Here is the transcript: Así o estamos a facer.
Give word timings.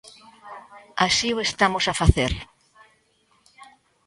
Así 1.05 1.29
o 1.35 1.37
estamos 1.47 1.85
a 1.87 1.97
facer. 2.01 2.33